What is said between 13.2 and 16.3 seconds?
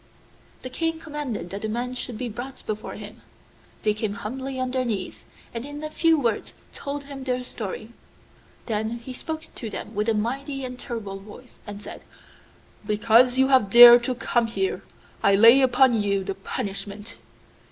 you have dared to come here, I lay upon you